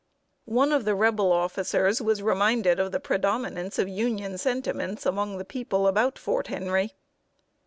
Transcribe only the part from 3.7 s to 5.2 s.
of Union sentiments